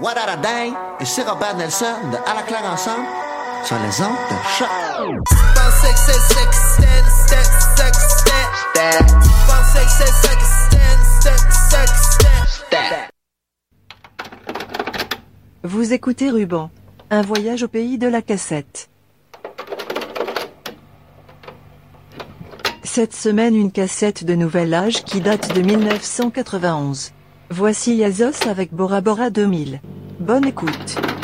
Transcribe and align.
What 0.00 0.14
a 0.16 0.26
et 0.98 1.04
c'est 1.04 1.28
Robert 1.28 1.56
Nelson 1.58 1.84
de 2.10 2.16
À 2.16 2.32
ensemble 2.72 3.04
sur 3.64 3.76
les 3.76 4.00
ondes 4.00 4.16
de. 4.30 4.66
Vous 15.64 15.92
écoutez 15.92 16.30
Ruban, 16.30 16.70
un 17.10 17.20
voyage 17.20 17.62
au 17.62 17.68
pays 17.68 17.98
de 17.98 18.08
la 18.08 18.22
cassette. 18.22 18.88
Cette 22.82 23.14
semaine 23.14 23.54
une 23.54 23.70
cassette 23.70 24.24
de 24.24 24.34
nouvel 24.34 24.72
âge 24.72 25.04
qui 25.04 25.20
date 25.20 25.54
de 25.54 25.60
1991. 25.60 27.12
Voici 27.52 27.96
Yazos 27.96 28.46
avec 28.48 28.72
Bora 28.72 29.00
Bora 29.00 29.28
2000. 29.28 29.80
Bonne 30.20 30.46
écoute. 30.46 31.19